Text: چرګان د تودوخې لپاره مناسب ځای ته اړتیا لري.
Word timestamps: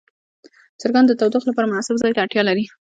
چرګان 0.79 1.05
د 1.07 1.11
تودوخې 1.19 1.47
لپاره 1.49 1.69
مناسب 1.71 1.95
ځای 2.01 2.11
ته 2.13 2.19
اړتیا 2.21 2.41
لري. 2.49 2.65